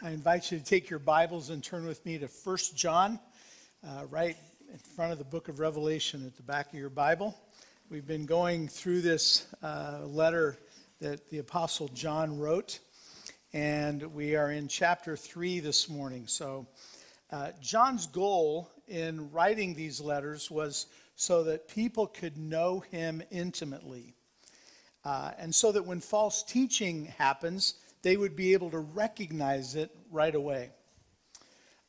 [0.00, 3.18] I invite you to take your Bibles and turn with me to 1 John,
[3.84, 4.36] uh, right
[4.72, 7.36] in front of the book of Revelation at the back of your Bible.
[7.90, 10.56] We've been going through this uh, letter
[11.00, 12.78] that the Apostle John wrote,
[13.52, 16.28] and we are in chapter 3 this morning.
[16.28, 16.68] So,
[17.32, 20.86] uh, John's goal in writing these letters was
[21.16, 24.14] so that people could know him intimately.
[25.04, 29.90] Uh, and so that when false teaching happens, they would be able to recognize it
[30.10, 30.70] right away.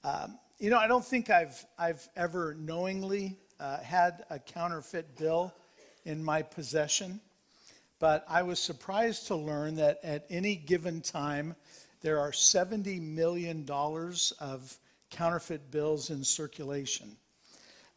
[0.04, 5.54] Um, you know, I don't think I've, I've ever knowingly uh, had a counterfeit bill
[6.06, 7.20] in my possession,
[8.00, 11.56] but I was surprised to learn that at any given time,
[12.02, 14.78] there are $70 million of
[15.10, 17.18] counterfeit bills in circulation.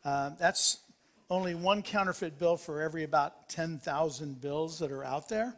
[0.04, 0.78] Uh, that's
[1.30, 5.54] only one counterfeit bill for every about 10,000 bills that are out there,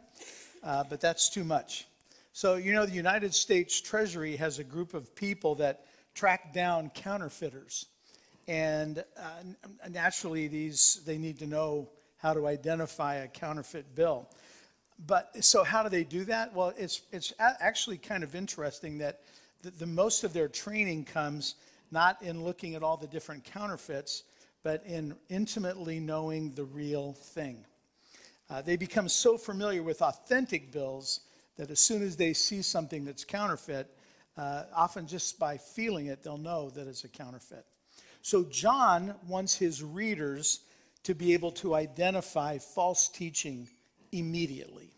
[0.63, 1.87] uh, but that's too much.
[2.35, 6.89] So, you know, the United States Treasury has a group of people that track down
[6.89, 7.85] counterfeiters.
[8.49, 14.27] And uh, naturally, these, they need to know how to identify a counterfeit bill.
[15.07, 16.53] But so, how do they do that?
[16.53, 19.21] Well, it's, it's actually kind of interesting that
[19.61, 21.55] the, the most of their training comes
[21.89, 24.23] not in looking at all the different counterfeits,
[24.61, 27.63] but in intimately knowing the real thing.
[28.49, 31.21] Uh, they become so familiar with authentic bills
[31.57, 33.89] that as soon as they see something that's counterfeit,
[34.37, 37.65] uh, often just by feeling it, they'll know that it's a counterfeit.
[38.21, 40.61] So, John wants his readers
[41.03, 43.69] to be able to identify false teaching
[44.11, 44.89] immediately.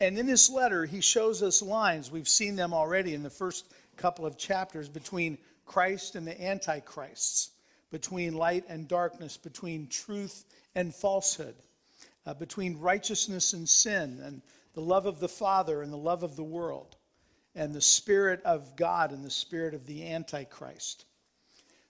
[0.00, 2.10] And in this letter, he shows us lines.
[2.10, 3.64] We've seen them already in the first
[3.96, 7.50] couple of chapters between Christ and the Antichrists,
[7.90, 11.54] between light and darkness, between truth and falsehood,
[12.26, 14.42] uh, between righteousness and sin, and
[14.78, 16.94] the love of the Father and the love of the world,
[17.56, 21.04] and the Spirit of God and the Spirit of the Antichrist.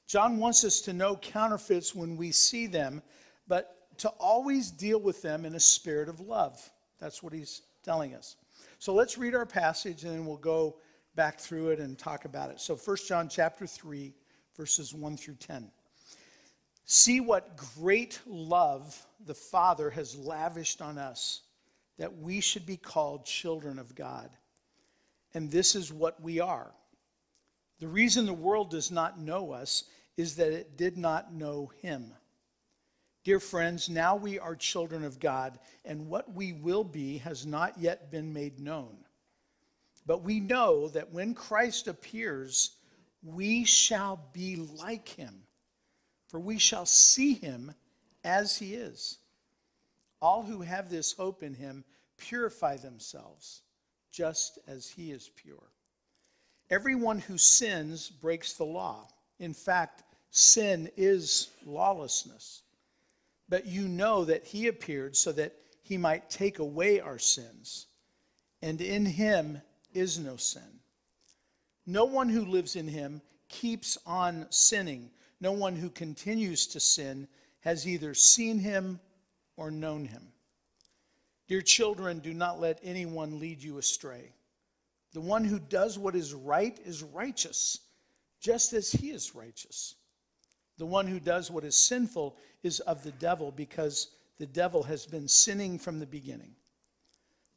[0.06, 3.02] John wants us to know counterfeits when we see them,
[3.46, 6.58] but to always deal with them in a spirit of love.
[6.98, 8.36] That's what he's telling us.
[8.78, 10.78] So let's read our passage and then we'll go
[11.14, 12.58] back through it and talk about it.
[12.58, 14.14] So 1 John chapter 3
[14.56, 15.70] verses 1 through 10.
[16.86, 21.42] See what great love the Father has lavished on us
[21.98, 24.30] that we should be called children of God.
[25.34, 26.72] And this is what we are.
[27.80, 29.84] The reason the world does not know us
[30.16, 32.12] is that it did not know him.
[33.24, 37.78] Dear friends, now we are children of God, and what we will be has not
[37.78, 38.96] yet been made known.
[40.06, 42.76] But we know that when Christ appears,
[43.22, 45.42] we shall be like him,
[46.28, 47.74] for we shall see him
[48.24, 49.18] as he is.
[50.20, 51.84] All who have this hope in him
[52.16, 53.62] purify themselves,
[54.10, 55.70] just as he is pure.
[56.70, 59.08] Everyone who sins breaks the law.
[59.38, 62.62] In fact, sin is lawlessness.
[63.48, 67.86] But you know that he appeared so that he might take away our sins,
[68.60, 69.62] and in him
[69.94, 70.80] is no sin.
[71.86, 75.10] No one who lives in him keeps on sinning.
[75.40, 77.28] No one who continues to sin
[77.60, 79.00] has either seen him
[79.58, 80.22] or known him.
[81.48, 84.32] Dear children, do not let anyone lead you astray.
[85.12, 87.80] The one who does what is right is righteous,
[88.40, 89.96] just as he is righteous.
[90.78, 95.06] The one who does what is sinful is of the devil, because the devil has
[95.06, 96.54] been sinning from the beginning.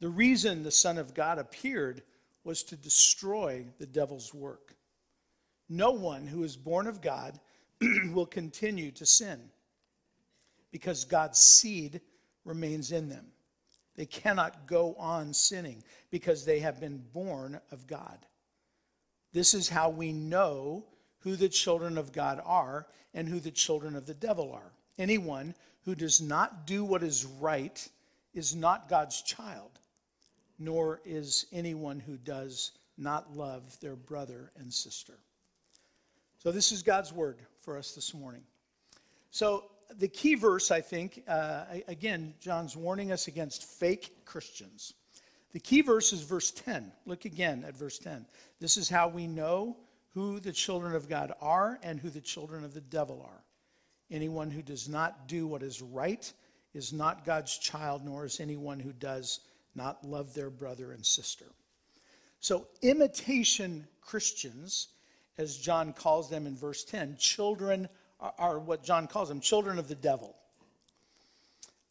[0.00, 2.02] The reason the Son of God appeared
[2.42, 4.74] was to destroy the devil's work.
[5.68, 7.38] No one who is born of God
[8.12, 9.50] will continue to sin
[10.72, 12.00] because God's seed
[12.44, 13.26] remains in them.
[13.94, 18.18] They cannot go on sinning because they have been born of God.
[19.32, 20.84] This is how we know
[21.20, 24.72] who the children of God are and who the children of the devil are.
[24.98, 27.88] Anyone who does not do what is right
[28.34, 29.70] is not God's child,
[30.58, 35.14] nor is anyone who does not love their brother and sister.
[36.38, 38.42] So, this is God's word for us this morning.
[39.30, 39.64] So,
[39.98, 44.94] the key verse, I think, uh, again, John's warning us against fake Christians.
[45.52, 46.92] The key verse is verse 10.
[47.06, 48.26] Look again at verse 10.
[48.60, 49.76] This is how we know
[50.14, 53.44] who the children of God are and who the children of the devil are.
[54.10, 56.30] Anyone who does not do what is right
[56.74, 59.40] is not God's child, nor is anyone who does
[59.74, 61.46] not love their brother and sister.
[62.40, 64.88] So, imitation Christians,
[65.38, 67.88] as John calls them in verse 10, children
[68.38, 70.36] are what John calls them children of the devil.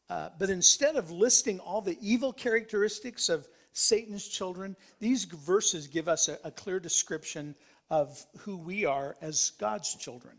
[0.09, 4.75] Uh, but instead of listing all the evil characteristics of Satan's children.
[4.99, 7.55] These verses give us a, a clear description
[7.89, 10.35] of who we are as God's children.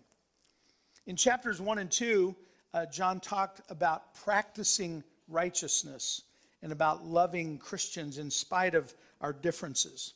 [1.06, 2.34] In chapters 1 and 2,
[2.74, 6.22] uh, John talked about practicing righteousness
[6.62, 10.14] and about loving Christians in spite of our differences.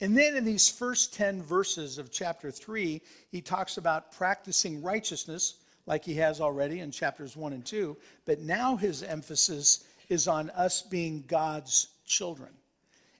[0.00, 3.00] And then in these first 10 verses of chapter 3,
[3.30, 5.54] he talks about practicing righteousness
[5.86, 7.96] like he has already in chapters 1 and 2.
[8.24, 12.50] But now his emphasis is on us being God's children.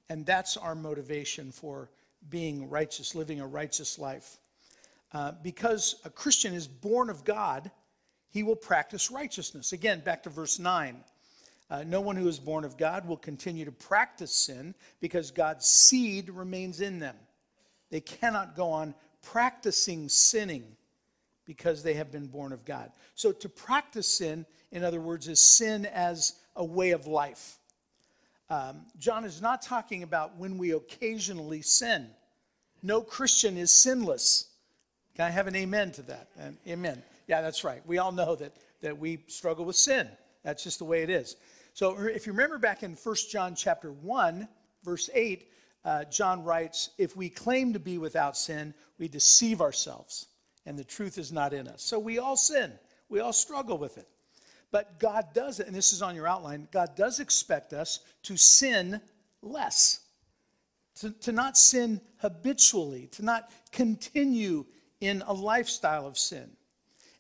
[0.09, 1.91] And that's our motivation for
[2.31, 4.37] being righteous, living a righteous life.
[5.13, 7.71] Uh, because a Christian is born of God,
[8.31, 9.73] he will practice righteousness.
[9.73, 11.03] Again, back to verse 9.
[11.71, 15.67] Uh, no one who is born of God will continue to practice sin because God's
[15.67, 17.17] seed remains in them.
[17.91, 20.65] They cannot go on practicing sinning
[21.45, 22.93] because they have been born of God.
[23.15, 27.59] So to practice sin, in other words, is sin as a way of life.
[28.51, 32.09] Um, John is not talking about when we occasionally sin.
[32.83, 34.49] No Christian is sinless.
[35.15, 36.29] Can I have an amen to that?
[36.39, 37.03] And amen.
[37.27, 37.83] Yeah, that's right.
[37.87, 40.09] We all know that, that we struggle with sin.
[40.45, 41.37] That's just the way it is.
[41.79, 44.49] So if you remember back in 1 John chapter 1,
[44.83, 45.49] verse 8,
[45.85, 50.27] uh, John writes, If we claim to be without sin, we deceive ourselves,
[50.67, 51.81] and the truth is not in us.
[51.85, 52.73] So we all sin.
[53.09, 54.09] We all struggle with it.
[54.73, 58.37] But God does it, and this is on your outline, God does expect us to
[58.37, 59.01] sin
[59.41, 60.01] less,
[60.97, 64.65] to, to not sin habitually, to not continue
[65.01, 66.51] in a lifestyle of sin.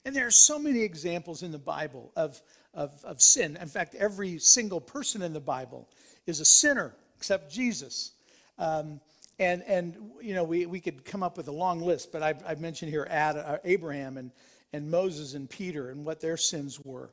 [0.04, 2.42] And there are so many examples in the Bible of
[2.74, 3.56] of, of sin.
[3.60, 5.88] In fact, every single person in the Bible
[6.26, 8.12] is a sinner except Jesus.
[8.58, 9.00] Um,
[9.38, 12.42] and, and, you know, we, we could come up with a long list, but I've,
[12.46, 14.32] I've mentioned here Ad, uh, Abraham and,
[14.72, 17.10] and Moses and Peter and what their sins were.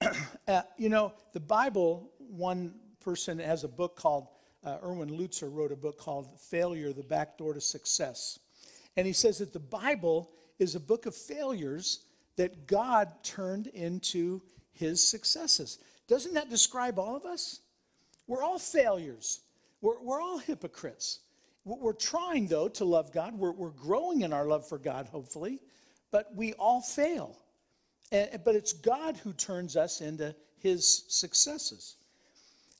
[0.48, 4.28] uh, you know, the Bible, one person has a book called,
[4.64, 8.38] uh, Erwin Lutzer wrote a book called Failure, the Back Door to Success.
[8.96, 12.00] And he says that the Bible is a book of failures
[12.36, 14.40] that God turned into
[14.72, 15.78] his successes.
[16.08, 17.60] Doesn't that describe all of us?
[18.26, 19.40] We're all failures,
[19.80, 21.20] we're, we're all hypocrites.
[21.64, 23.38] We're trying, though, to love God.
[23.38, 25.60] We're, we're growing in our love for God, hopefully,
[26.10, 27.38] but we all fail.
[28.10, 31.94] And, but it's God who turns us into his successes.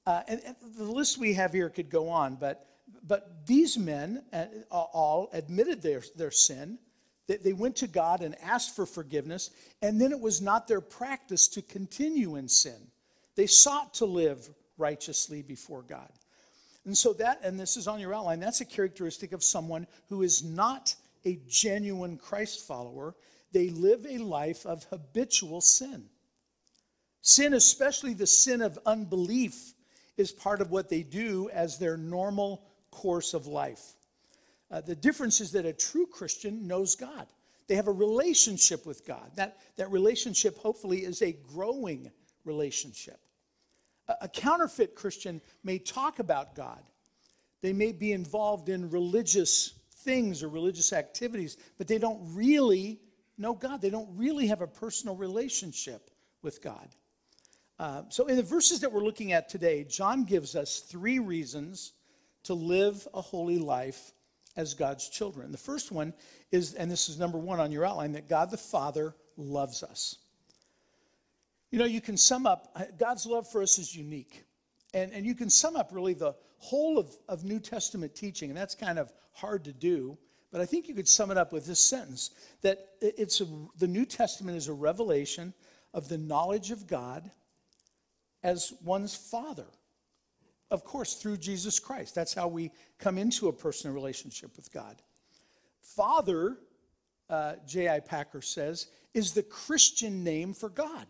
[0.04, 2.66] Uh, and, and, the list we have here could go on, but,
[3.06, 6.76] but these men uh, all admitted their, their sin
[7.28, 11.48] they went to God and asked for forgiveness, and then it was not their practice
[11.48, 12.90] to continue in sin.
[13.36, 16.10] They sought to live righteously before God.
[16.84, 20.22] And so that, and this is on your outline, that's a characteristic of someone who
[20.22, 23.14] is not a genuine Christ follower.
[23.52, 26.04] They live a life of habitual sin.
[27.20, 29.74] Sin, especially the sin of unbelief,
[30.16, 33.94] is part of what they do as their normal course of life.
[34.72, 37.26] Uh, the difference is that a true Christian knows God.
[37.66, 39.30] They have a relationship with God.
[39.36, 42.10] That, that relationship, hopefully, is a growing
[42.44, 43.20] relationship.
[44.08, 46.82] A, a counterfeit Christian may talk about God,
[47.60, 52.98] they may be involved in religious things or religious activities, but they don't really
[53.38, 53.80] know God.
[53.80, 56.10] They don't really have a personal relationship
[56.42, 56.88] with God.
[57.78, 61.92] Uh, so, in the verses that we're looking at today, John gives us three reasons
[62.44, 64.12] to live a holy life
[64.56, 65.52] as God's children.
[65.52, 66.12] The first one
[66.50, 70.16] is, and this is number one on your outline, that God the Father loves us.
[71.70, 74.44] You know, you can sum up, uh, God's love for us is unique.
[74.92, 78.56] And, and you can sum up really the whole of, of New Testament teaching, and
[78.56, 80.18] that's kind of hard to do,
[80.52, 82.30] but I think you could sum it up with this sentence
[82.60, 83.46] that it's a,
[83.78, 85.54] the New Testament is a revelation
[85.94, 87.30] of the knowledge of God
[88.42, 89.66] as one's Father.
[90.72, 92.14] Of course, through Jesus Christ.
[92.14, 95.02] That's how we come into a personal relationship with God.
[95.82, 96.56] Father,
[97.28, 98.00] uh, J.I.
[98.00, 101.06] Packer says, is the Christian name for God.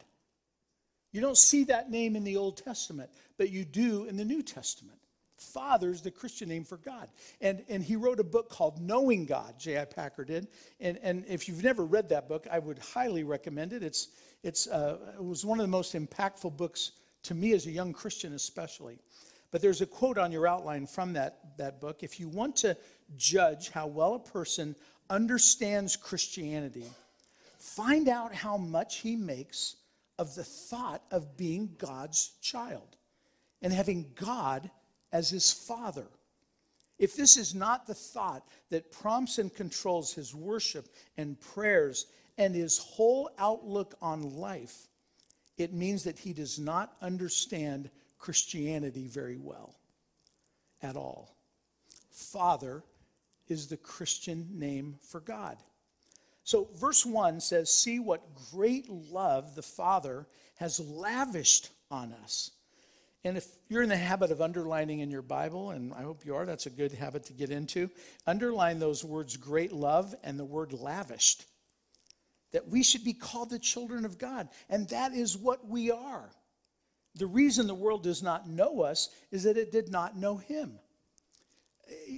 [1.12, 4.42] You don't see that name in the Old Testament, but you do in the New
[4.42, 4.98] Testament.
[5.36, 7.08] Father is the Christian name for God.
[7.40, 9.84] And, and he wrote a book called Knowing God, J.I.
[9.84, 10.48] Packer did.
[10.80, 13.84] And, and if you've never read that book, I would highly recommend it.
[13.84, 14.08] It's,
[14.42, 16.92] it's, uh, it was one of the most impactful books
[17.24, 18.98] to me as a young Christian, especially.
[19.52, 22.02] But there's a quote on your outline from that, that book.
[22.02, 22.76] If you want to
[23.16, 24.74] judge how well a person
[25.10, 26.86] understands Christianity,
[27.58, 29.76] find out how much he makes
[30.18, 32.96] of the thought of being God's child
[33.60, 34.70] and having God
[35.12, 36.06] as his father.
[36.98, 42.06] If this is not the thought that prompts and controls his worship and prayers
[42.38, 44.88] and his whole outlook on life,
[45.58, 47.90] it means that he does not understand
[48.22, 49.74] Christianity very well.
[50.84, 51.36] at all.
[52.10, 52.82] Father
[53.46, 55.56] is the Christian name for God.
[56.42, 60.26] So, verse 1 says, See what great love the Father
[60.56, 62.50] has lavished on us.
[63.22, 66.34] And if you're in the habit of underlining in your Bible, and I hope you
[66.34, 67.90] are, that's a good habit to get into,
[68.26, 71.44] underline those words great love and the word lavished.
[72.50, 74.48] That we should be called the children of God.
[74.68, 76.32] And that is what we are.
[77.14, 80.78] The reason the world does not know us is that it did not know Him.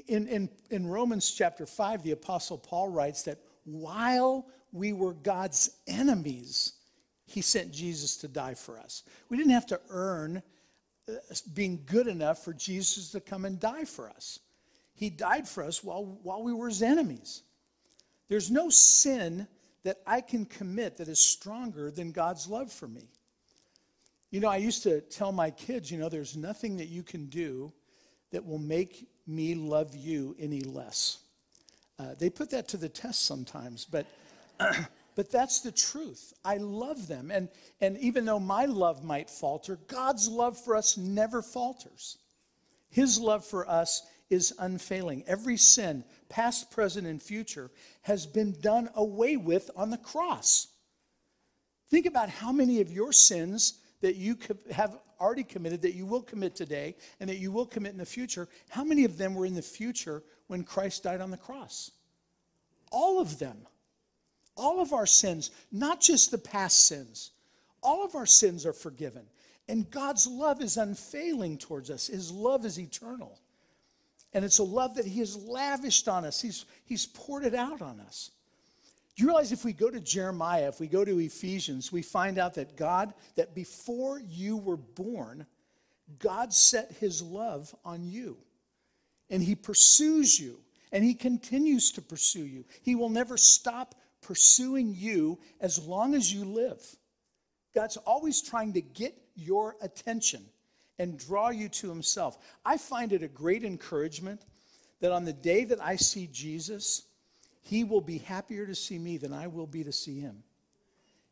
[0.06, 5.70] In, in, in Romans chapter 5, the Apostle Paul writes that while we were God's
[5.86, 6.74] enemies,
[7.26, 9.02] He sent Jesus to die for us.
[9.28, 10.42] We didn't have to earn
[11.08, 11.12] uh,
[11.54, 14.38] being good enough for Jesus to come and die for us.
[14.94, 17.42] He died for us while, while we were His enemies.
[18.28, 19.48] There's no sin
[19.82, 23.10] that I can commit that is stronger than God's love for me.
[24.34, 27.26] You know, I used to tell my kids, you know, there's nothing that you can
[27.26, 27.72] do
[28.32, 31.18] that will make me love you any less.
[32.00, 34.06] Uh, they put that to the test sometimes, but,
[35.14, 36.32] but that's the truth.
[36.44, 37.30] I love them.
[37.30, 37.48] And,
[37.80, 42.18] and even though my love might falter, God's love for us never falters.
[42.90, 45.22] His love for us is unfailing.
[45.28, 47.70] Every sin, past, present, and future,
[48.02, 50.66] has been done away with on the cross.
[51.88, 53.74] Think about how many of your sins
[54.04, 54.36] that you
[54.70, 58.04] have already committed, that you will commit today, and that you will commit in the
[58.04, 61.90] future, how many of them were in the future when Christ died on the cross?
[62.92, 63.56] All of them.
[64.56, 67.30] All of our sins, not just the past sins,
[67.82, 69.24] all of our sins are forgiven.
[69.68, 73.40] And God's love is unfailing towards us, His love is eternal.
[74.34, 77.80] And it's a love that He has lavished on us, He's, he's poured it out
[77.80, 78.30] on us.
[79.16, 82.38] Do you realize if we go to Jeremiah, if we go to Ephesians, we find
[82.38, 85.46] out that God, that before you were born,
[86.18, 88.36] God set his love on you.
[89.30, 90.58] And he pursues you,
[90.90, 92.64] and he continues to pursue you.
[92.82, 96.82] He will never stop pursuing you as long as you live.
[97.74, 100.44] God's always trying to get your attention
[100.98, 102.38] and draw you to himself.
[102.64, 104.42] I find it a great encouragement
[105.00, 107.02] that on the day that I see Jesus,
[107.64, 110.42] he will be happier to see me than I will be to see him.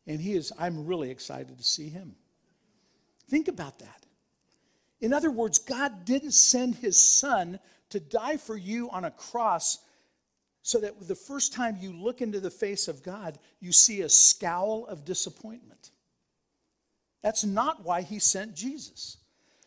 [0.07, 2.15] And he is, I'm really excited to see him.
[3.29, 4.05] Think about that.
[4.99, 7.59] In other words, God didn't send his son
[7.89, 9.77] to die for you on a cross
[10.63, 14.09] so that the first time you look into the face of God, you see a
[14.09, 15.91] scowl of disappointment.
[17.21, 19.17] That's not why he sent Jesus.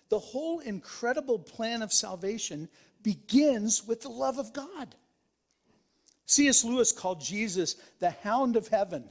[0.09, 2.69] The whole incredible plan of salvation
[3.03, 4.95] begins with the love of God.
[6.27, 6.65] C.S.
[6.65, 9.05] Lewis called Jesus the hound of heaven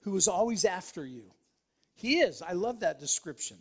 [0.00, 1.30] who is always after you.
[1.94, 2.42] He is.
[2.42, 3.58] I love that description.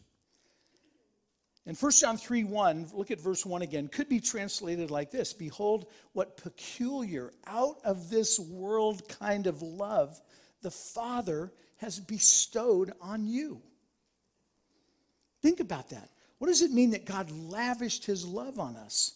[1.67, 5.31] In 1 John 3 1, look at verse 1 again, could be translated like this
[5.31, 10.19] Behold, what peculiar, out of this world kind of love
[10.63, 13.61] the Father has bestowed on you.
[15.41, 16.09] Think about that.
[16.39, 19.13] What does it mean that God lavished his love on us?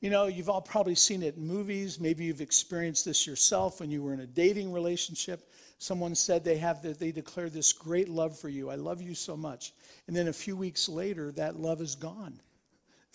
[0.00, 1.98] You know, you've all probably seen it in movies.
[1.98, 5.50] Maybe you've experienced this yourself when you were in a dating relationship.
[5.78, 8.70] Someone said they have that they declare this great love for you.
[8.70, 9.72] I love you so much.
[10.06, 12.40] And then a few weeks later, that love is gone.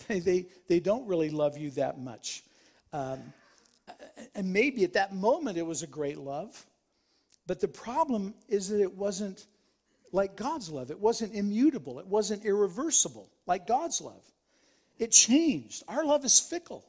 [0.08, 2.42] They, they, they don't really love you that much.
[2.92, 3.20] Um,
[4.34, 6.66] and maybe at that moment it was a great love.
[7.46, 9.46] But the problem is that it wasn't
[10.12, 10.90] like God's love.
[10.90, 12.00] It wasn't immutable.
[12.00, 14.24] It wasn't irreversible like God's love.
[14.98, 15.82] It changed.
[15.88, 16.84] Our love is fickle.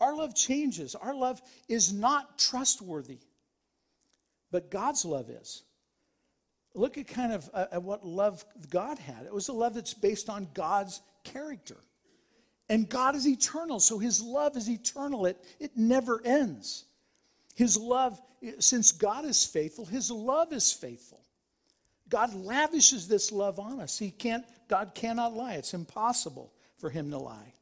[0.00, 0.94] Our love changes.
[0.94, 3.18] Our love is not trustworthy.
[4.50, 5.62] But God's love is.
[6.74, 9.26] Look at kind of uh, at what love God had.
[9.26, 11.76] It was a love that's based on God's character.
[12.68, 15.26] And God is eternal, so his love is eternal.
[15.26, 16.84] It, it never ends.
[17.54, 18.20] His love,
[18.60, 21.20] since God is faithful, his love is faithful.
[22.08, 23.98] God lavishes this love on us.
[23.98, 25.54] He can't, God cannot lie.
[25.54, 26.52] It's impossible
[26.82, 27.54] for him to lie.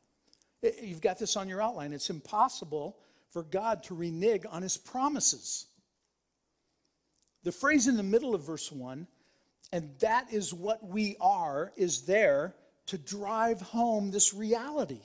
[0.83, 1.93] You've got this on your outline.
[1.93, 2.97] It's impossible
[3.29, 5.67] for God to renege on his promises.
[7.45, 9.07] The phrase in the middle of verse 1,
[9.73, 12.55] and that is what we are, is there
[12.87, 15.03] to drive home this reality.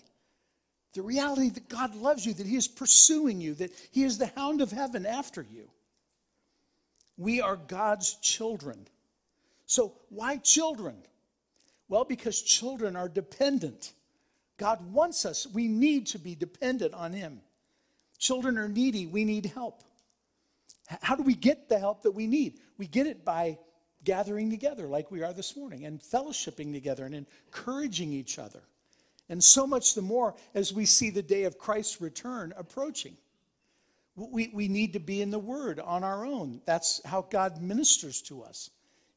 [0.94, 4.32] The reality that God loves you, that He is pursuing you, that He is the
[4.38, 5.70] hound of heaven after you.
[7.18, 8.88] We are God's children.
[9.66, 10.96] So, why children?
[11.90, 13.94] Well, because children are dependent.
[14.58, 15.48] God wants us.
[15.48, 17.42] We need to be dependent on Him.
[18.18, 19.06] Children are needy.
[19.06, 19.84] We need help.
[21.02, 22.60] How do we get the help that we need?
[22.78, 23.58] We get it by
[24.04, 28.62] gathering together like we are this morning and fellowshipping together and encouraging each other
[29.30, 33.18] And so much the more as we see the day of Christ's return approaching.
[34.16, 36.62] We, we need to be in the Word on our own.
[36.66, 38.70] That's how God ministers to us.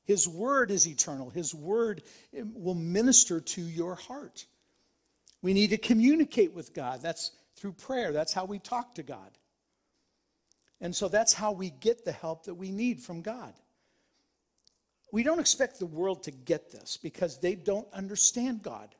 [0.07, 2.03] His Word is eternal, His Word
[2.35, 4.47] eh, will minister to your heart.
[5.43, 7.01] We need to communicate with God.
[7.03, 9.31] That's through prayer, that's how we talk to God.
[10.81, 13.53] And so that's how we get the help that we need from God.
[15.11, 18.95] We don't expect the world to get this because they don't understand God.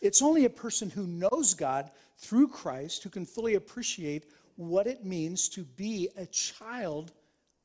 [0.00, 5.04] It's only a person who knows God through Christ who can fully appreciate what it
[5.04, 7.12] means to be a child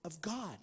[0.04, 0.58] of God.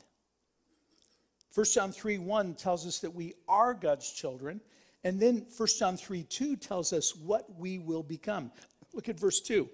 [1.54, 4.60] 1 John 3 1 tells us that we are God's children.
[5.04, 8.52] And then 1 John 3 2 tells us what we will become.
[8.92, 9.68] Look at verse 2.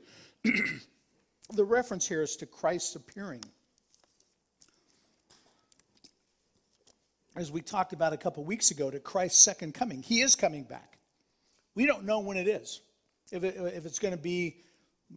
[1.53, 3.43] the reference here is to Christ's appearing.
[7.37, 10.03] As we talked about a couple weeks ago, to Christ's second coming.
[10.03, 10.99] He is coming back.
[11.75, 12.81] We don't know when it is.
[13.31, 14.57] If, it, if it's going to be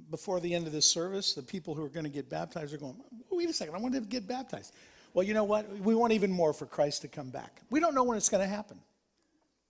[0.09, 2.77] before the end of this service, the people who are going to get baptized are
[2.77, 2.95] going,
[3.31, 4.73] wait a second, I want to get baptized.
[5.13, 5.67] Well, you know what?
[5.79, 7.61] We want even more for Christ to come back.
[7.69, 8.79] We don't know when it's going to happen.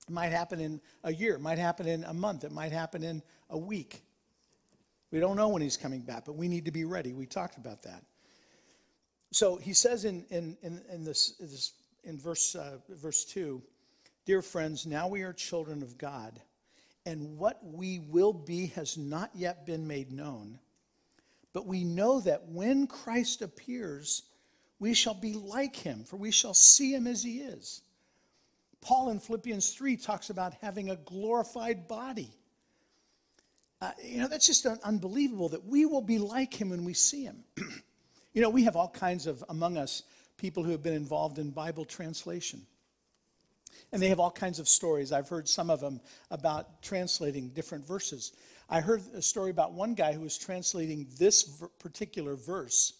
[0.07, 3.03] It might happen in a year, it might happen in a month, it might happen
[3.03, 4.03] in a week.
[5.11, 7.13] We don't know when he's coming back, but we need to be ready.
[7.13, 8.03] We talked about that.
[9.31, 13.61] So he says in, in, in, in this, this, in verse, uh, verse 2
[14.25, 16.39] Dear friends, now we are children of God,
[17.05, 20.59] and what we will be has not yet been made known.
[21.53, 24.23] But we know that when Christ appears,
[24.79, 27.81] we shall be like him, for we shall see him as he is.
[28.81, 32.31] Paul in Philippians 3 talks about having a glorified body.
[33.79, 37.23] Uh, you know, that's just unbelievable that we will be like him when we see
[37.23, 37.43] him.
[38.33, 40.03] you know, we have all kinds of, among us,
[40.37, 42.61] people who have been involved in Bible translation.
[43.91, 45.11] And they have all kinds of stories.
[45.11, 48.31] I've heard some of them about translating different verses.
[48.69, 52.93] I heard a story about one guy who was translating this particular verse.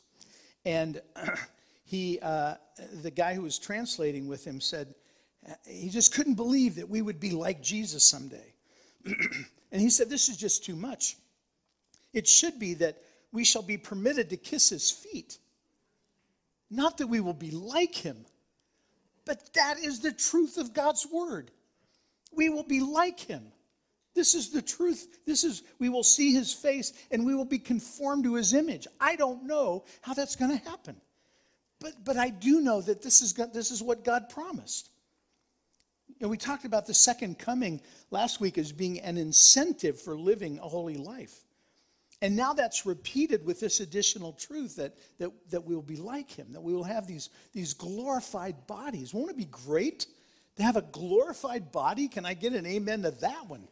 [0.65, 1.01] And
[1.86, 2.56] he, uh,
[3.01, 4.93] the guy who was translating with him said,
[5.67, 8.54] he just couldn't believe that we would be like Jesus someday.
[9.71, 11.15] And he said, This is just too much.
[12.13, 12.97] It should be that
[13.32, 15.38] we shall be permitted to kiss his feet.
[16.69, 18.25] Not that we will be like him,
[19.25, 21.51] but that is the truth of God's word.
[22.34, 23.43] We will be like him.
[24.13, 25.19] This is the truth.
[25.25, 28.88] This is, we will see his face and we will be conformed to his image.
[28.99, 30.97] I don't know how that's going to happen.
[31.80, 34.90] But, but I do know that this is, this is what God promised.
[36.19, 40.60] And we talked about the second coming last week as being an incentive for living
[40.60, 41.45] a holy life.
[42.21, 46.30] And now that's repeated with this additional truth that, that, that we will be like
[46.30, 49.13] him, that we will have these, these glorified bodies.
[49.13, 50.06] Won't it be great
[50.58, 52.08] to have a glorified body?
[52.08, 53.67] Can I get an amen to that one?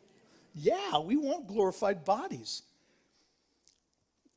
[0.55, 2.63] Yeah, we want glorified bodies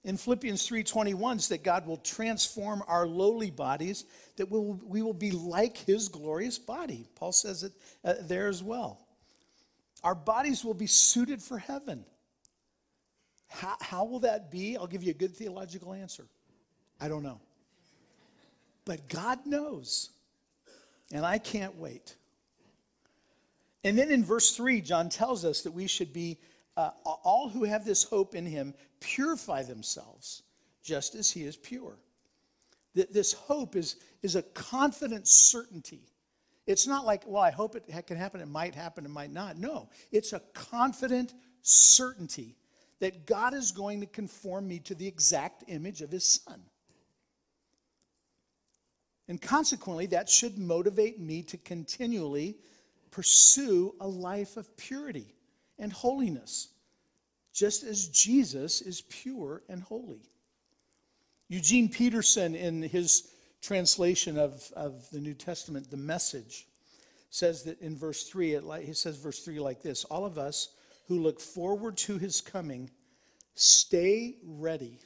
[0.04, 4.04] in Philippians 3:21 is that God will transform our lowly bodies
[4.36, 7.06] that we'll, we will be like his glorious body.
[7.14, 7.72] Paul says it
[8.04, 9.06] uh, there as well.
[10.02, 12.04] Our bodies will be suited for heaven.
[13.48, 14.76] How, how will that be?
[14.76, 16.26] I'll give you a good theological answer.
[17.00, 17.40] I don't know.
[18.84, 20.10] But God knows.
[21.12, 22.16] And I can't wait.
[23.84, 26.38] And then in verse 3, John tells us that we should be
[26.76, 30.42] uh, all who have this hope in him purify themselves
[30.82, 31.96] just as he is pure.
[32.94, 36.02] This hope is, is a confident certainty.
[36.66, 39.56] It's not like, well, I hope it can happen, it might happen, it might not.
[39.56, 41.32] No, it's a confident
[41.62, 42.56] certainty
[43.00, 46.62] that God is going to conform me to the exact image of his son.
[49.28, 52.56] And consequently, that should motivate me to continually
[53.10, 55.34] pursue a life of purity
[55.82, 56.68] and holiness,
[57.52, 60.22] just as Jesus is pure and holy.
[61.48, 63.28] Eugene Peterson, in his
[63.60, 66.68] translation of, of the New Testament, the message,
[67.30, 70.68] says that in verse 3, it, he says verse 3 like this All of us
[71.08, 72.88] who look forward to his coming
[73.54, 75.00] stay ready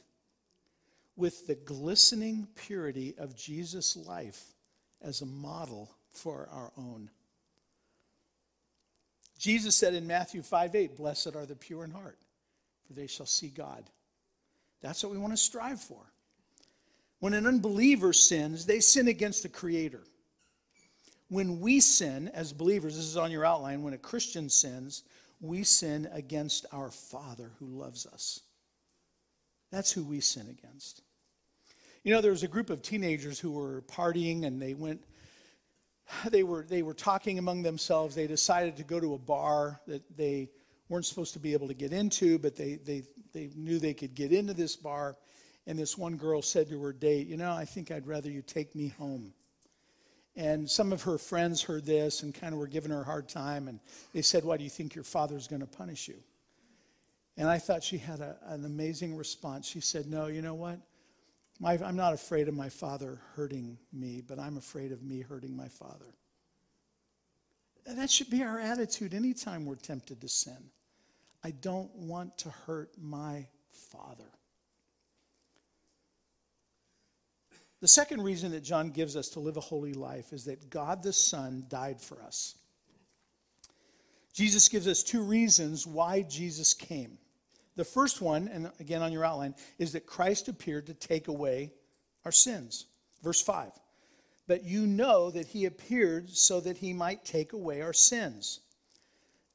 [1.15, 4.53] with the glistening purity of Jesus' life
[5.01, 7.09] as a model for our own.
[9.37, 12.17] Jesus said in Matthew 5 8, Blessed are the pure in heart,
[12.85, 13.83] for they shall see God.
[14.81, 16.01] That's what we want to strive for.
[17.19, 20.03] When an unbeliever sins, they sin against the Creator.
[21.29, 25.03] When we sin as believers, this is on your outline, when a Christian sins,
[25.41, 28.41] we sin against our Father who loves us.
[29.71, 31.01] That's who we sin against.
[32.03, 35.03] You know, there was a group of teenagers who were partying and they went
[36.29, 38.15] they were, they were talking among themselves.
[38.15, 40.49] They decided to go to a bar that they
[40.89, 44.15] weren't supposed to be able to get into, but they, they, they knew they could
[44.15, 45.17] get into this bar.
[45.65, 48.41] And this one girl said to her date, You know, I think I'd rather you
[48.41, 49.33] take me home.
[50.35, 53.27] And some of her friends heard this and kind of were giving her a hard
[53.27, 53.67] time.
[53.67, 53.79] And
[54.13, 56.17] they said, Why do you think your father's going to punish you?
[57.35, 59.67] And I thought she had a, an amazing response.
[59.67, 60.79] She said, No, you know what?
[61.59, 65.55] My, I'm not afraid of my father hurting me, but I'm afraid of me hurting
[65.55, 66.13] my father.
[67.87, 70.57] That should be our attitude anytime we're tempted to sin.
[71.43, 74.29] I don't want to hurt my father.
[77.79, 81.03] The second reason that John gives us to live a holy life is that God
[81.03, 82.55] the Son died for us.
[84.33, 87.17] Jesus gives us two reasons why Jesus came.
[87.77, 91.71] The first one, and again on your outline, is that Christ appeared to take away
[92.25, 92.87] our sins.
[93.23, 93.71] Verse 5.
[94.47, 98.61] But you know that he appeared so that he might take away our sins.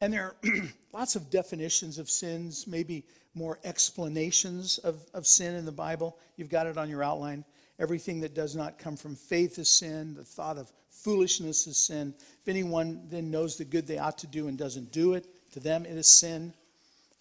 [0.01, 0.37] And there are
[0.93, 3.05] lots of definitions of sins, maybe
[3.35, 6.17] more explanations of, of sin in the Bible.
[6.37, 7.45] You've got it on your outline.
[7.81, 10.15] Everything that does not come from faith is sin.
[10.15, 12.15] The thought of foolishness is sin.
[12.41, 15.61] If anyone then knows the good they ought to do and doesn't do it, to
[15.61, 16.55] them it is sin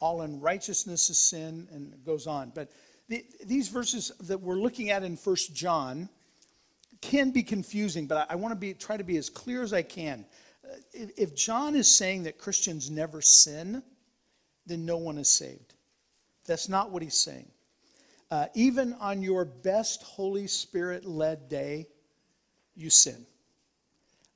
[0.01, 2.51] all unrighteousness is sin, and it goes on.
[2.53, 2.71] But
[3.07, 6.09] the, these verses that we're looking at in First John
[7.01, 9.73] can be confusing, but I, I want to be try to be as clear as
[9.73, 10.25] I can.
[10.63, 13.83] Uh, if, if John is saying that Christians never sin,
[14.65, 15.75] then no one is saved.
[16.45, 17.49] That's not what he's saying.
[18.29, 21.87] Uh, even on your best Holy Spirit led day,
[22.75, 23.25] you sin.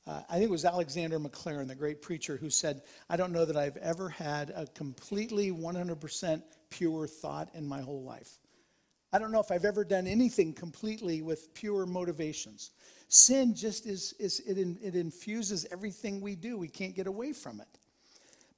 [0.08, 3.46] Uh, I think it was Alexander Maclaren, the great preacher, who said, I don't know
[3.46, 8.40] that I've ever had a completely 100% pure thought in my whole life.
[9.12, 12.72] I don't know if I've ever done anything completely with pure motivations.
[13.08, 16.58] Sin just is, is it, in, it infuses everything we do.
[16.58, 17.68] We can't get away from it.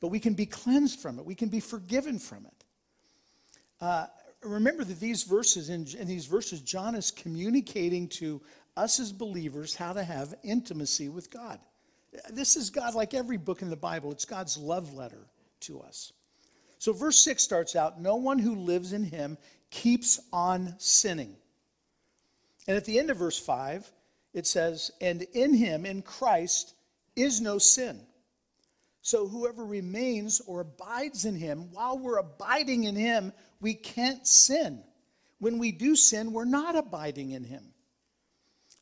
[0.02, 2.64] But we can be cleansed from it, we can be forgiven from it.
[3.80, 4.08] Uh,
[4.42, 8.42] remember that these verses, in, in these verses, John is communicating to
[8.78, 11.60] us as believers how to have intimacy with God.
[12.30, 15.28] This is God, like every book in the Bible, it's God's love letter
[15.62, 16.14] to us.
[16.80, 19.38] So, verse 6 starts out No one who lives in him
[19.70, 21.36] keeps on sinning.
[22.68, 23.92] And at the end of verse 5,
[24.34, 26.74] it says, And in him, in Christ,
[27.16, 28.00] is no sin.
[29.02, 34.84] So, whoever remains or abides in him, while we're abiding in him, we can't sin.
[35.40, 37.74] When we do sin, we're not abiding in him.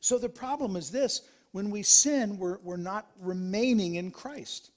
[0.06, 4.70] So the problem is this when we sin, we're, we're not remaining in Christ.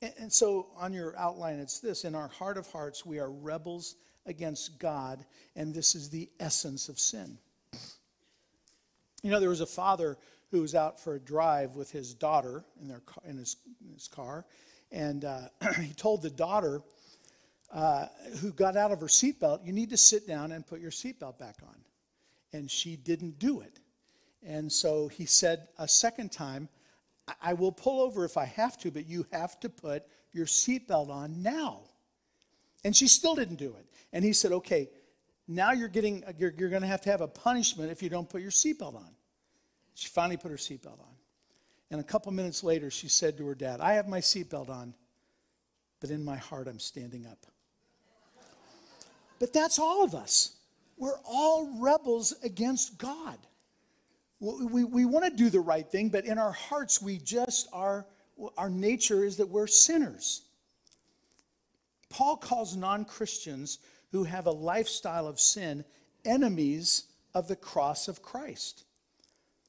[0.00, 3.30] And, and so on your outline, it's this in our heart of hearts, we are
[3.30, 5.22] rebels against God,
[5.54, 7.36] and this is the essence of sin.
[9.22, 10.16] You know, there was a father
[10.50, 14.08] who was out for a drive with his daughter in, their, in, his, in his
[14.08, 14.46] car,
[14.90, 15.40] and uh,
[15.78, 16.80] he told the daughter,
[17.70, 18.06] uh,
[18.40, 21.38] who got out of her seatbelt, You need to sit down and put your seatbelt
[21.38, 21.76] back on.
[22.54, 23.78] And she didn't do it.
[24.44, 26.68] And so he said a second time,
[27.42, 31.10] I will pull over if I have to, but you have to put your seatbelt
[31.10, 31.80] on now.
[32.84, 33.86] And she still didn't do it.
[34.12, 34.88] And he said, Okay,
[35.46, 38.28] now you're getting, you're, you're going to have to have a punishment if you don't
[38.28, 39.10] put your seatbelt on.
[39.94, 41.16] She finally put her seatbelt on.
[41.90, 44.94] And a couple minutes later, she said to her dad, I have my seatbelt on,
[46.00, 47.46] but in my heart, I'm standing up.
[49.38, 50.56] But that's all of us.
[50.96, 53.38] We're all rebels against God.
[54.40, 58.06] We, we want to do the right thing, but in our hearts, we just are,
[58.56, 60.42] our nature is that we're sinners.
[62.08, 63.78] Paul calls non Christians
[64.12, 65.84] who have a lifestyle of sin
[66.24, 68.84] enemies of the cross of Christ.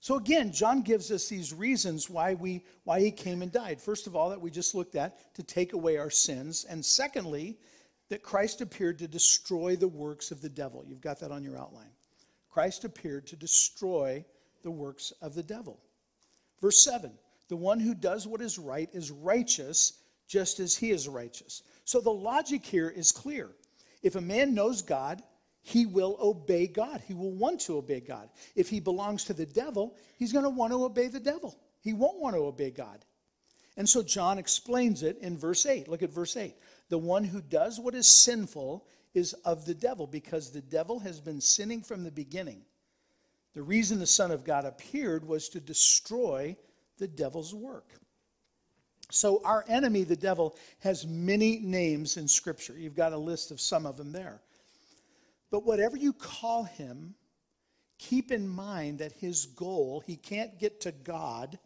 [0.02, 3.82] So again, John gives us these reasons why we why he came and died.
[3.82, 7.58] First of all, that we just looked at to take away our sins, and secondly,
[8.08, 10.84] that Christ appeared to destroy the works of the devil.
[10.88, 11.92] You've got that on your outline.
[12.50, 14.26] Christ appeared to destroy
[14.64, 15.80] the works of the devil.
[16.62, 17.12] Verse 7
[17.48, 19.94] The one who does what is right is righteous
[20.28, 21.64] just as he is righteous.
[21.86, 23.50] So the logic here is clear.
[24.04, 25.22] If a man knows God,
[25.62, 27.02] he will obey God.
[27.08, 28.30] He will want to obey God.
[28.56, 31.60] If he belongs to the devil, he's going to want to obey the devil.
[31.82, 33.04] He won't want to obey God.
[33.76, 35.88] And so John explains it in verse 8.
[35.88, 36.56] Look at verse 8.
[36.90, 41.20] The one who does what is sinful is of the devil because the devil has
[41.20, 42.62] been sinning from the beginning.
[43.54, 46.56] The reason the Son of God appeared was to destroy
[46.98, 47.94] the devil's work.
[49.12, 52.78] So, our enemy, the devil, has many names in Scripture.
[52.78, 54.42] You've got a list of some of them there.
[55.52, 57.16] But whatever you call him,
[57.98, 61.58] keep in mind that his goal, he can't get to God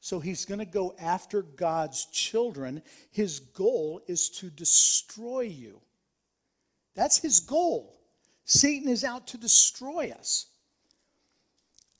[0.00, 2.82] So he's going to go after God's children.
[3.10, 5.80] His goal is to destroy you.
[6.94, 7.96] That's his goal.
[8.46, 10.46] Satan is out to destroy us.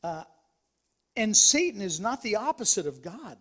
[0.02, 0.24] Uh,
[1.16, 3.36] and Satan is not the opposite of God,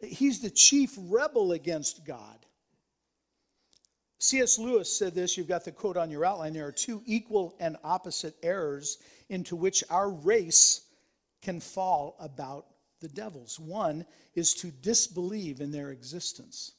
[0.00, 2.38] he's the chief rebel against God.
[4.18, 4.56] C.S.
[4.56, 6.52] Lewis said this, you've got the quote on your outline.
[6.52, 10.82] There are two equal and opposite errors into which our race
[11.42, 12.66] can fall about
[13.00, 13.58] the devils.
[13.58, 16.70] One is to disbelieve in their existence.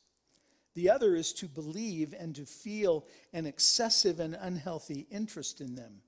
[0.74, 6.02] The other is to believe and to feel an excessive and unhealthy interest in them.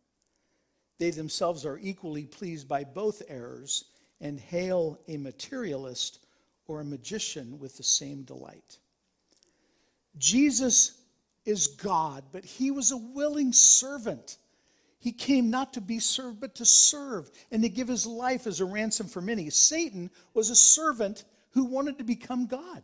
[0.97, 3.86] They themselves are equally pleased by both errors
[4.21, 6.19] and hail a materialist
[6.67, 8.77] or a magician with the same delight.
[10.17, 10.99] Jesus
[11.45, 14.38] is God, but he was a willing servant.
[14.99, 18.60] He came not to be served, but to serve and to give his life as
[18.60, 19.49] a ransom for many.
[19.49, 22.84] Satan was a servant who wanted to become God.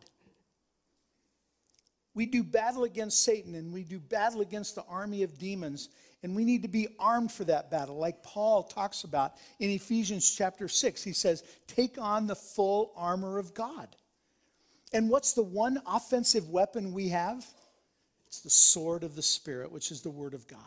[2.13, 5.89] We do battle against Satan and we do battle against the army of demons,
[6.23, 10.29] and we need to be armed for that battle, like Paul talks about in Ephesians
[10.29, 11.03] chapter 6.
[11.03, 13.95] He says, Take on the full armor of God.
[14.93, 17.45] And what's the one offensive weapon we have?
[18.27, 20.59] It's the sword of the Spirit, which is the Word of God.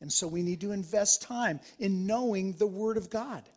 [0.00, 3.48] And so we need to invest time in knowing the Word of God.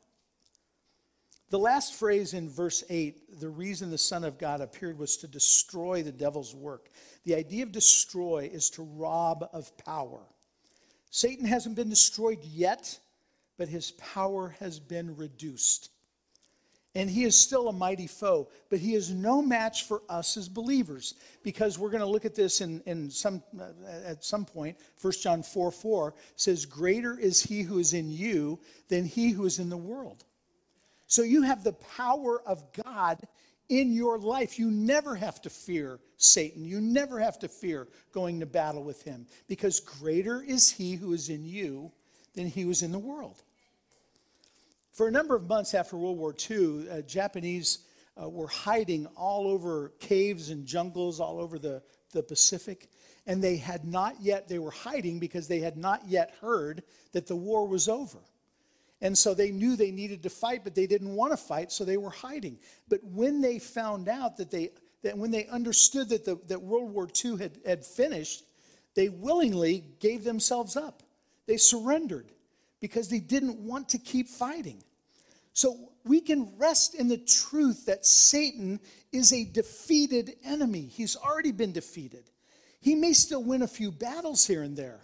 [1.50, 5.28] The last phrase in verse 8, the reason the Son of God appeared was to
[5.28, 6.90] destroy the devil's work.
[7.24, 10.22] The idea of destroy is to rob of power.
[11.16, 13.00] Satan hasn't been destroyed yet,
[13.58, 15.90] but his power has been reduced.
[16.94, 20.50] And he is still a mighty foe, but he is no match for us as
[20.50, 23.70] believers because we're going to look at this in, in some, uh,
[24.06, 24.76] at some point.
[25.02, 29.46] 1 John 4 4 says, Greater is he who is in you than he who
[29.46, 30.26] is in the world.
[31.08, 33.26] So you have the power of God
[33.70, 34.60] in your life.
[34.60, 36.66] You never have to fear Satan.
[36.66, 41.14] You never have to fear going to battle with him because greater is he who
[41.14, 41.92] is in you
[42.36, 43.42] than he was in the world.
[44.92, 47.80] For a number of months after World War II, uh, Japanese
[48.22, 51.82] uh, were hiding all over caves and jungles all over the,
[52.14, 52.90] the Pacific.
[53.28, 57.28] And they had not yet, they were hiding because they had not yet heard that
[57.28, 58.20] the war was over.
[59.02, 61.84] And so they knew they needed to fight, but they didn't want to fight, so
[61.84, 62.58] they were hiding.
[62.88, 64.72] But when they found out that they,
[65.04, 68.46] that when they understood that, the, that World War II had, had finished,
[68.96, 71.04] they willingly gave themselves up.
[71.46, 72.32] They surrendered
[72.80, 74.82] because they didn't want to keep fighting.
[75.54, 78.80] So we can rest in the truth that Satan
[79.12, 80.82] is a defeated enemy.
[80.82, 82.30] He's already been defeated.
[82.82, 85.00] He may still win a few battles here and there,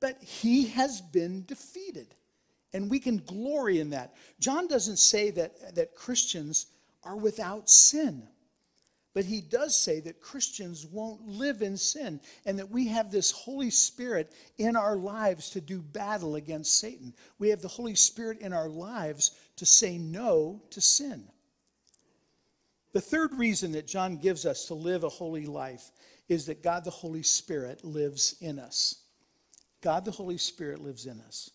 [0.00, 2.14] but he has been defeated.
[2.72, 4.14] And we can glory in that.
[4.38, 6.66] John doesn't say that, that Christians
[7.02, 8.22] are without sin,
[9.12, 13.32] but he does say that Christians won't live in sin and that we have this
[13.32, 17.12] Holy Spirit in our lives to do battle against Satan.
[17.38, 21.24] We have the Holy Spirit in our lives to say no to sin.
[22.92, 25.90] The third reason that John gives us to live a holy life
[26.28, 29.02] is that God the Holy Spirit lives in us.
[29.80, 31.50] God the Holy Spirit lives in us.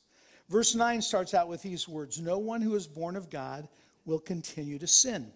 [0.50, 3.68] Verse 9 starts out with these words No one who is born of God
[4.06, 5.32] will continue to sin.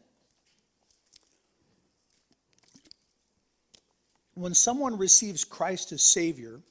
[4.36, 6.62] When someone receives Christ as Savior,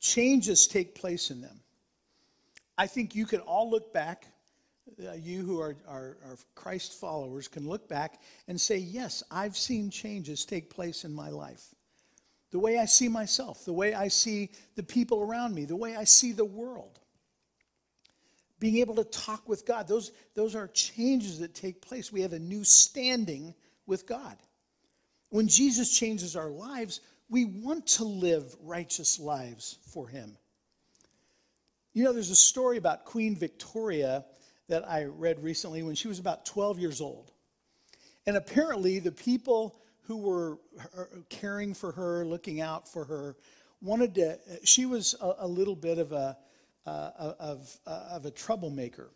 [0.00, 1.60] changes take place in them.
[2.76, 4.26] I think you can all look back,
[5.06, 9.56] uh, you who are, are, are Christ followers can look back and say, Yes, I've
[9.56, 11.74] seen changes take place in my life.
[12.50, 15.94] The way I see myself, the way I see the people around me, the way
[15.94, 16.98] I see the world
[18.60, 19.88] being able to talk with God.
[19.88, 22.12] Those, those are changes that take place.
[22.12, 23.54] We have a new standing
[23.86, 24.36] with God.
[25.30, 30.36] When Jesus changes our lives, we want to live righteous lives for Him.
[31.94, 34.24] You know, there's a story about Queen Victoria
[34.68, 37.32] that I read recently when she was about 12 years old.
[38.26, 40.58] And apparently, the people who were
[41.28, 43.36] caring for her, looking out for her,
[43.80, 46.36] wanted to, she was a, a little bit of a,
[46.90, 49.10] uh, of, uh, of a troublemaker.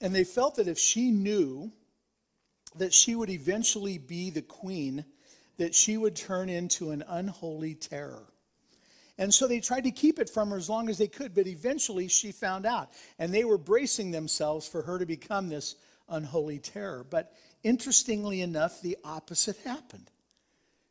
[0.00, 1.70] And they felt that if she knew
[2.76, 5.04] that she would eventually be the queen,
[5.58, 8.24] that she would turn into an unholy terror.
[9.16, 11.46] And so they tried to keep it from her as long as they could, but
[11.46, 12.90] eventually she found out.
[13.18, 15.76] And they were bracing themselves for her to become this
[16.08, 17.06] unholy terror.
[17.08, 20.10] But interestingly enough, the opposite happened.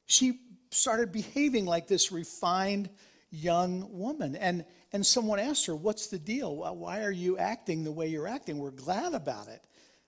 [0.06, 0.40] She
[0.72, 2.90] started behaving like this refined
[3.30, 4.36] young woman.
[4.36, 6.56] And, and someone asked her, What's the deal?
[6.56, 8.60] Why are you acting the way you're acting?
[8.60, 9.62] We're glad about it.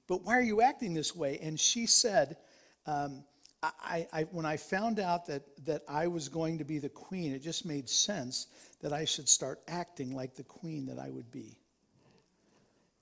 [0.08, 1.40] but why are you acting this way?
[1.42, 2.38] And she said,
[2.86, 3.24] um,
[3.64, 7.34] I, I, when I found out that, that I was going to be the queen,
[7.34, 8.48] it just made sense
[8.82, 11.58] that I should start acting like the queen that I would be.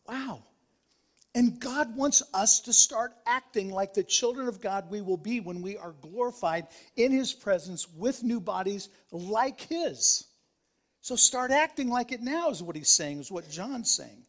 [0.08, 0.44] Wow.
[1.36, 5.40] And God wants us to start acting like the children of God we will be
[5.40, 10.26] when we are glorified in His presence with new bodies like His.
[11.04, 14.24] So start acting like it now, is what He's saying, is what John's saying.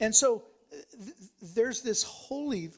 [0.00, 1.16] And so uh, th-
[1.54, 2.70] there's this holy,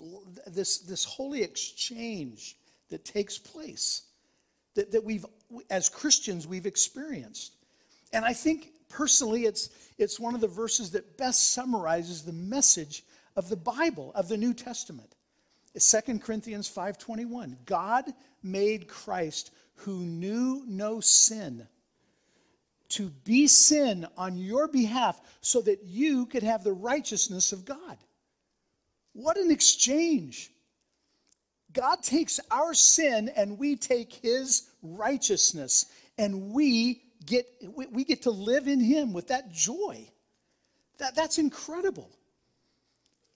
[0.49, 2.57] this, this holy exchange
[2.91, 4.03] that takes place
[4.75, 5.25] that, that we've,
[5.71, 7.53] as Christians, we've experienced.
[8.13, 13.05] And I think personally, it's, it's one of the verses that best summarizes the message
[13.37, 15.15] of the Bible, of the New Testament.
[15.73, 17.59] It's 2 Corinthians 5.21.
[17.65, 18.07] God
[18.43, 21.69] made Christ, who knew no sin,
[22.91, 27.99] to be sin on your behalf so that you could have the righteousness of God.
[29.13, 30.51] What an exchange!
[31.73, 37.47] God takes our sin and we take his righteousness, and we get,
[37.93, 40.09] we get to live in Him with that joy.
[40.99, 42.11] That, that's incredible.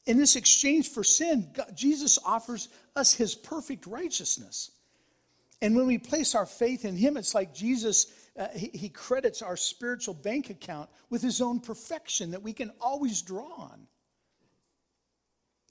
[0.07, 4.71] In this exchange for sin, God, Jesus offers us His perfect righteousness.
[5.61, 8.07] And when we place our faith in Him, it's like Jesus,
[8.39, 12.71] uh, he, he credits our spiritual bank account with His own perfection that we can
[12.81, 13.87] always draw on.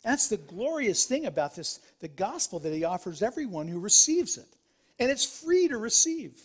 [0.04, 4.48] That's the glorious thing about this, the gospel that He offers everyone who receives it.
[5.00, 6.40] And it's free to receive.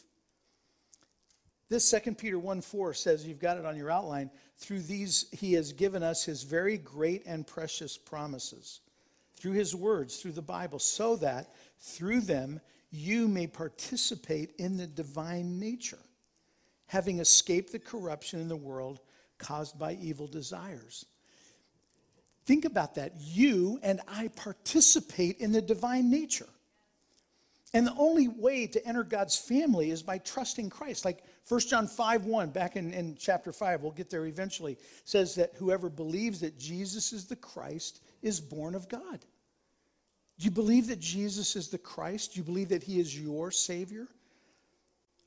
[1.68, 5.55] This 2 Peter 1 4 says, you've got it on your outline, through these he
[5.55, 8.81] has given us his very great and precious promises,
[9.35, 12.61] through his words, through the Bible, so that through them
[12.94, 15.98] you may participate in the divine nature,
[16.87, 19.00] having escaped the corruption in the world
[19.37, 21.04] caused by evil desires.
[22.46, 23.12] Think about that.
[23.18, 26.48] You and I participate in the divine nature.
[27.72, 31.04] And the only way to enter God's family is by trusting Christ.
[31.04, 35.35] Like 1 John 5 1, back in, in chapter 5, we'll get there eventually, says
[35.35, 39.24] that whoever believes that Jesus is the Christ is born of God.
[40.38, 42.35] Do you believe that Jesus is the Christ?
[42.35, 44.09] Do you believe that he is your Savior?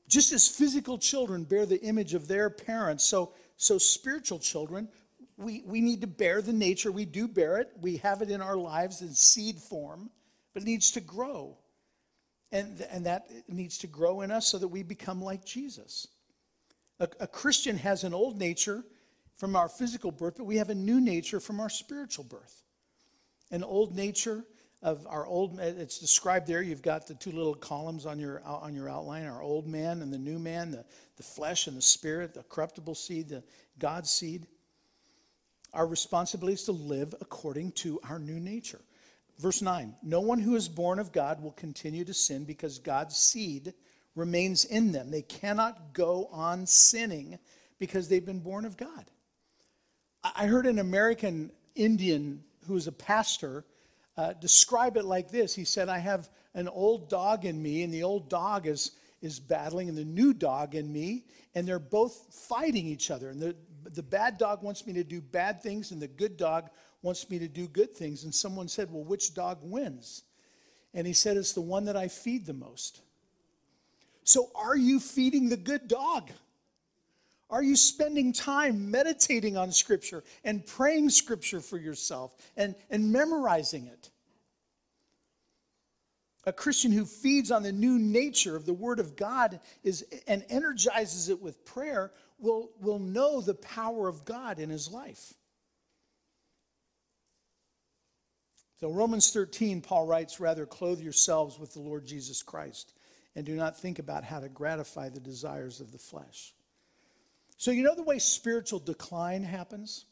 [0.07, 4.87] Just as physical children bear the image of their parents, so, so spiritual children,
[5.37, 6.91] we, we need to bear the nature.
[6.91, 7.71] We do bear it.
[7.81, 10.09] We have it in our lives in seed form,
[10.53, 11.57] but it needs to grow.
[12.51, 16.07] And, and that needs to grow in us so that we become like Jesus.
[16.99, 18.83] A, a Christian has an old nature
[19.35, 22.63] from our physical birth, but we have a new nature from our spiritual birth.
[23.51, 24.45] An old nature
[24.83, 28.75] of our old it's described there you've got the two little columns on your on
[28.75, 30.85] your outline our old man and the new man the,
[31.17, 33.43] the flesh and the spirit the corruptible seed the
[33.79, 34.45] god's seed
[35.73, 38.81] our responsibility is to live according to our new nature
[39.39, 43.15] Verse 9 No one who is born of God will continue to sin because God's
[43.15, 43.73] seed
[44.15, 45.11] remains in them.
[45.11, 47.37] They cannot go on sinning
[47.79, 49.05] because they've been born of God.
[50.23, 53.63] I heard an American Indian who is a pastor
[54.17, 57.93] uh, describe it like this He said, I have an old dog in me, and
[57.93, 62.33] the old dog is, is battling, and the new dog in me, and they're both
[62.49, 63.29] fighting each other.
[63.29, 63.55] And the,
[63.93, 66.69] the bad dog wants me to do bad things, and the good dog
[67.03, 68.23] wants me to do good things.
[68.23, 70.23] And someone said, Well, which dog wins?
[70.93, 73.01] And he said, It's the one that I feed the most.
[74.23, 76.31] So are you feeding the good dog?
[77.49, 83.87] Are you spending time meditating on Scripture and praying Scripture for yourself and, and memorizing
[83.87, 84.09] it?
[86.45, 90.45] A Christian who feeds on the new nature of the Word of God is, and
[90.49, 95.33] energizes it with prayer will, will know the power of God in his life.
[98.79, 102.93] So, Romans 13, Paul writes, Rather, clothe yourselves with the Lord Jesus Christ
[103.35, 106.53] and do not think about how to gratify the desires of the flesh.
[107.57, 110.05] So, you know the way spiritual decline happens?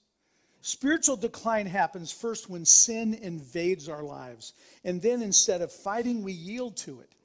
[0.61, 4.53] Spiritual decline happens first when sin invades our lives.
[4.83, 7.15] And then instead of fighting, we yield to it.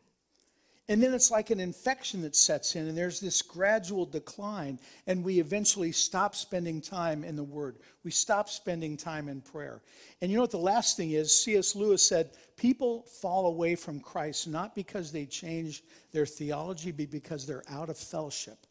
[0.91, 5.23] And then it's like an infection that sets in, and there's this gradual decline, and
[5.23, 7.77] we eventually stop spending time in the Word.
[8.03, 9.83] We stop spending time in prayer.
[10.21, 11.45] And you know what the last thing is?
[11.45, 11.77] C.S.
[11.77, 17.47] Lewis said, People fall away from Christ not because they change their theology, but because
[17.47, 18.67] they're out of fellowship.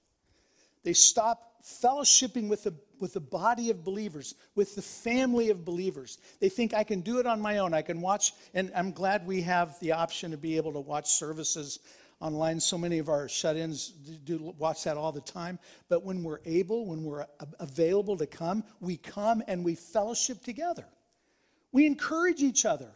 [0.84, 6.18] They stop fellowshipping with the, with the body of believers, with the family of believers.
[6.40, 7.74] They think I can do it on my own.
[7.74, 11.12] I can watch, and I'm glad we have the option to be able to watch
[11.12, 11.80] services
[12.20, 12.60] online.
[12.60, 15.60] So many of our shut ins do watch that all the time.
[15.88, 17.26] But when we're able, when we're
[17.60, 20.86] available to come, we come and we fellowship together.
[21.72, 22.90] We encourage each other.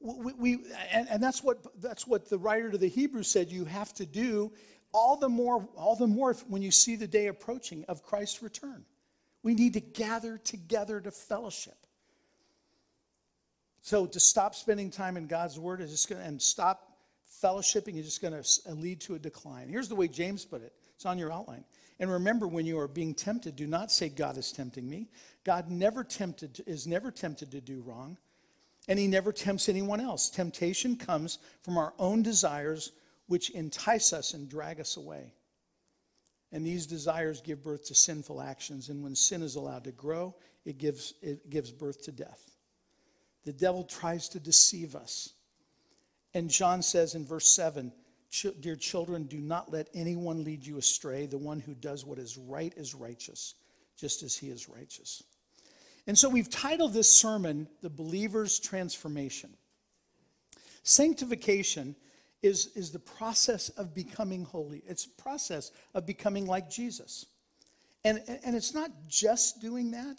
[0.00, 0.52] We, we
[0.92, 4.04] and, and that's what that's what the writer to the Hebrews said you have to
[4.04, 4.52] do
[4.94, 8.86] all the more all the more when you see the day approaching of Christ's return.
[9.42, 11.76] We need to gather together to fellowship.
[13.82, 16.94] So to stop spending time in God's word is just going to and stop
[17.42, 19.68] fellowshipping is just going to uh, lead to a decline.
[19.68, 20.72] Here's the way James put it.
[20.94, 21.64] It's on your outline.
[22.00, 25.08] And remember, when you are being tempted, do not say, God is tempting me.
[25.44, 28.16] God never tempted, is never tempted to do wrong,
[28.88, 30.28] and he never tempts anyone else.
[30.28, 32.92] Temptation comes from our own desires,
[33.26, 35.32] which entice us and drag us away.
[36.52, 40.36] And these desires give birth to sinful actions, and when sin is allowed to grow,
[40.64, 42.50] it gives, it gives birth to death.
[43.44, 45.30] The devil tries to deceive us.
[46.32, 47.92] And John says in verse 7
[48.60, 51.26] Dear children, do not let anyone lead you astray.
[51.26, 53.54] The one who does what is right is righteous,
[53.96, 55.22] just as he is righteous.
[56.08, 59.56] And so we've titled this sermon, The Believer's Transformation.
[60.82, 61.94] Sanctification
[62.44, 67.26] is, is the process of becoming holy, it's a process of becoming like Jesus.
[68.04, 70.18] And, and it's not just doing that.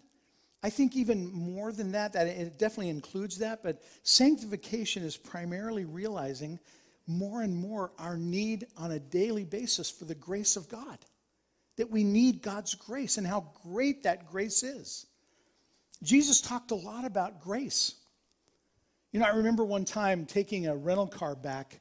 [0.63, 5.85] I think even more than that, that it definitely includes that, but sanctification is primarily
[5.85, 6.59] realizing
[7.05, 10.97] more and more our need on a daily basis for the grace of God.
[11.77, 15.05] That we need God's grace and how great that grace is.
[16.01, 17.93] Jesus talked a lot about grace.
[19.11, 21.79] You know, I remember one time taking a rental car back,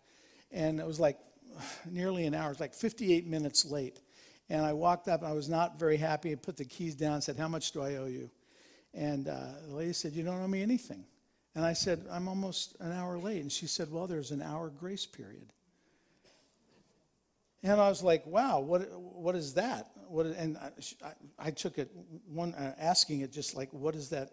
[0.54, 1.18] and it was like
[1.90, 4.00] nearly an hour, it was like 58 minutes late.
[4.48, 7.24] And I walked up, I was not very happy, and put the keys down and
[7.24, 8.30] said, How much do I owe you?
[8.92, 11.04] And uh, the lady said, You don't owe me anything.
[11.54, 13.40] And I said, I'm almost an hour late.
[13.40, 15.52] And she said, Well, there's an hour grace period.
[17.62, 19.90] And I was like, Wow, what, what is that?
[20.08, 21.90] What, and I, I took it,
[22.26, 24.30] one, uh, asking it just like, What is that?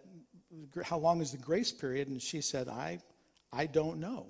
[0.84, 2.08] How long is the grace period?
[2.08, 2.98] And she said, I,
[3.50, 4.26] I don't know.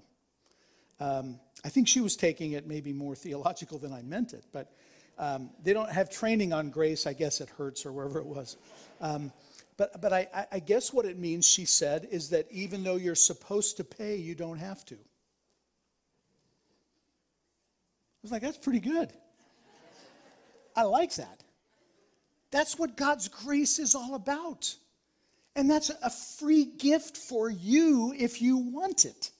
[1.03, 4.71] Um, I think she was taking it maybe more theological than I meant it, but
[5.19, 8.57] um, they don't have training on grace, I guess, at Hertz or wherever it was.
[9.01, 9.33] Um,
[9.77, 13.17] but, but I, I guess what it means, she said, is that even though you're
[13.17, 14.95] supposed to pay, you don't have to.
[14.95, 14.99] I
[18.23, 19.13] was like, that's pretty good.
[20.77, 21.43] I like that.
[22.53, 24.77] That's what God's grace is all about.
[25.57, 29.32] And that's a free gift for you if you want it.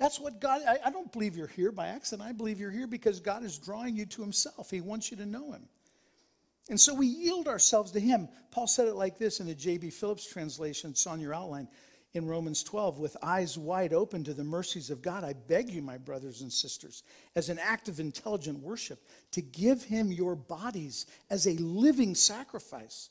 [0.00, 2.26] That's what God, I, I, don't believe you're here by accident.
[2.26, 4.70] I believe you're here because God is drawing you to Himself.
[4.70, 5.68] He wants you to know Him.
[6.70, 8.28] And so we yield ourselves to Him.
[8.50, 9.90] Paul said it like this in the J.B.
[9.90, 11.68] Phillips translation, it's on your outline
[12.12, 15.80] in Romans 12, with eyes wide open to the mercies of God, I beg you,
[15.80, 17.04] my brothers and sisters,
[17.36, 23.10] as an act of intelligent worship, to give Him your bodies as a living sacrifice,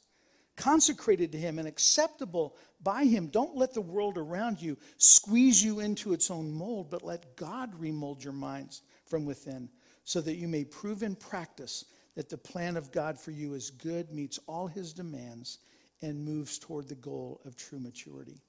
[0.60, 3.28] consecrated to Him and acceptable by Him.
[3.28, 7.74] Don't let the world around you squeeze you into its own mold, but let God
[7.80, 9.70] remold your minds from within,
[10.04, 11.86] so that you may prove in practice
[12.16, 15.60] that the plan of God for you is good, meets all his demands,
[16.02, 18.42] and moves toward the goal of true maturity.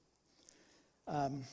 [1.07, 1.43] Um,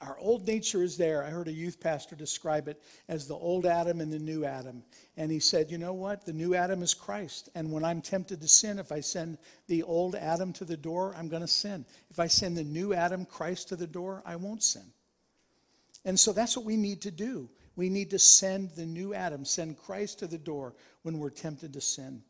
[0.00, 1.24] our old nature is there.
[1.24, 4.82] I heard a youth pastor describe it as the old Adam and the new Adam.
[5.16, 6.26] And he said, You know what?
[6.26, 7.48] The new Adam is Christ.
[7.54, 9.38] And when I'm tempted to sin, if I send
[9.68, 11.86] the old Adam to the door, I'm going to sin.
[12.10, 14.84] If I send the new Adam, Christ, to the door, I won't sin.
[16.04, 17.48] And so that's what we need to do.
[17.74, 21.72] We need to send the new Adam, send Christ to the door when we're tempted
[21.72, 22.22] to sin.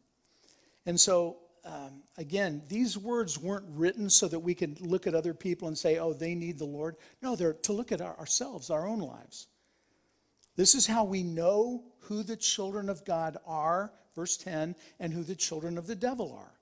[0.86, 5.34] And so, um, again, these words weren't written so that we can look at other
[5.34, 6.96] people and say, oh, they need the Lord.
[7.22, 9.48] No, they're to look at our, ourselves, our own lives.
[10.54, 15.22] This is how we know who the children of God are, verse 10, and who
[15.22, 16.52] the children of the devil are.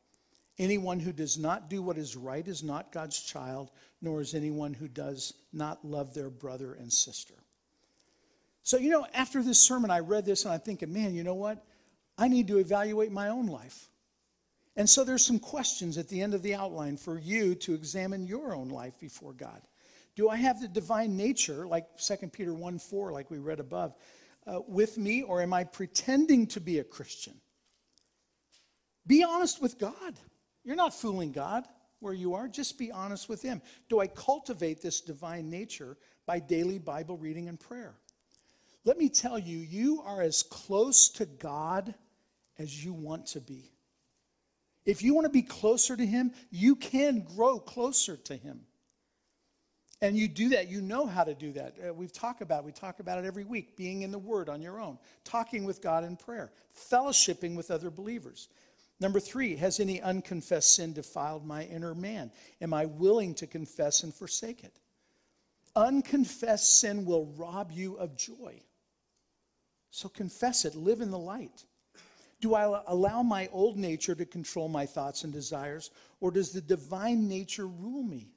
[0.58, 4.72] Anyone who does not do what is right is not God's child, nor is anyone
[4.72, 7.34] who does not love their brother and sister.
[8.62, 11.34] So, you know, after this sermon, I read this and I'm thinking, man, you know
[11.34, 11.64] what?
[12.16, 13.90] I need to evaluate my own life.
[14.76, 18.26] And so there's some questions at the end of the outline for you to examine
[18.26, 19.60] your own life before God.
[20.16, 23.94] Do I have the divine nature, like 2 Peter 1 4, like we read above,
[24.46, 27.34] uh, with me, or am I pretending to be a Christian?
[29.06, 30.14] Be honest with God.
[30.64, 31.66] You're not fooling God
[32.00, 32.48] where you are.
[32.48, 33.60] Just be honest with Him.
[33.88, 35.96] Do I cultivate this divine nature
[36.26, 37.94] by daily Bible reading and prayer?
[38.84, 41.94] Let me tell you, you are as close to God
[42.58, 43.73] as you want to be.
[44.84, 48.60] If you want to be closer to Him, you can grow closer to Him.
[50.02, 51.76] And you do that, you know how to do that.
[51.82, 54.48] Uh, we've talked about it, we talk about it every week, being in the Word
[54.48, 56.52] on your own, talking with God in prayer,
[56.92, 58.48] fellowshipping with other believers.
[59.00, 62.30] Number three, has any unconfessed sin defiled my inner man?
[62.60, 64.78] Am I willing to confess and forsake it?
[65.74, 68.60] Unconfessed sin will rob you of joy.
[69.90, 71.64] So confess it, live in the light.
[72.44, 75.90] Do I allow my old nature to control my thoughts and desires,
[76.20, 78.34] or does the divine nature rule me?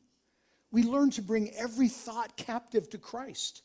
[0.71, 3.63] We learn to bring every thought captive to Christ.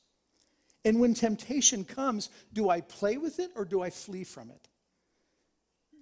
[0.84, 4.68] And when temptation comes, do I play with it or do I flee from it?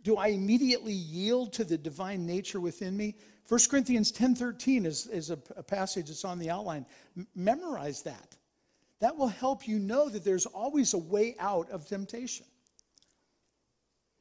[0.05, 3.17] Do I immediately yield to the divine nature within me?
[3.47, 6.87] 1 Corinthians 10:13 is, is a, a passage that's on the outline.
[7.15, 8.39] M- memorize that.
[9.01, 12.47] That will help you know that there's always a way out of temptation.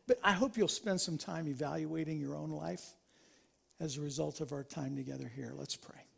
[0.10, 2.96] But I hope you'll spend some time evaluating your own life
[3.80, 5.54] as a result of our time together here.
[5.56, 6.09] Let's pray.